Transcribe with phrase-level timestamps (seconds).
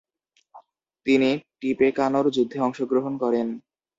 [1.05, 1.29] তিনি
[1.59, 3.47] টিপেকানোর যুদ্ধে অংশগ্রহণ করেন।